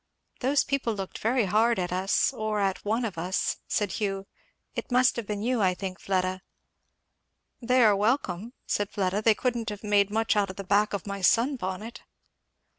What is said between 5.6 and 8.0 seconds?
I think, Fleda" "They are